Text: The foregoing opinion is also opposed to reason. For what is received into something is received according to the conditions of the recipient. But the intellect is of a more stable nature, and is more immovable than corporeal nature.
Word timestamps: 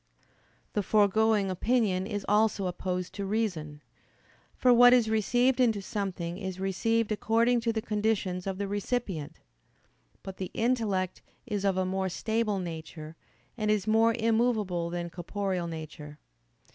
The 0.73 0.81
foregoing 0.81 1.51
opinion 1.51 2.07
is 2.07 2.25
also 2.27 2.65
opposed 2.65 3.13
to 3.13 3.23
reason. 3.27 3.83
For 4.55 4.73
what 4.73 4.93
is 4.93 5.11
received 5.11 5.59
into 5.59 5.79
something 5.79 6.39
is 6.39 6.59
received 6.59 7.11
according 7.11 7.59
to 7.59 7.71
the 7.71 7.83
conditions 7.83 8.47
of 8.47 8.57
the 8.57 8.67
recipient. 8.67 9.41
But 10.23 10.37
the 10.37 10.49
intellect 10.55 11.21
is 11.45 11.63
of 11.63 11.77
a 11.77 11.85
more 11.85 12.09
stable 12.09 12.57
nature, 12.57 13.15
and 13.55 13.69
is 13.69 13.85
more 13.85 14.15
immovable 14.17 14.89
than 14.89 15.11
corporeal 15.11 15.67
nature. 15.67 16.17